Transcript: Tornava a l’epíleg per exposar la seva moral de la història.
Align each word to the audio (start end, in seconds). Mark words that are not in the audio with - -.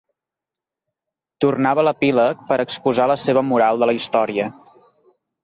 Tornava 1.45 1.83
a 1.83 1.85
l’epíleg 1.87 2.41
per 2.49 2.57
exposar 2.65 3.07
la 3.13 3.19
seva 3.25 3.45
moral 3.51 3.85
de 3.85 3.93
la 3.93 3.97
història. 4.01 4.51